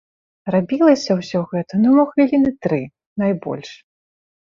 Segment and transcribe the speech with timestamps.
[0.55, 2.83] Рабілася ўсё гэта ну мо хвіліны тры,
[3.25, 3.69] найбольш.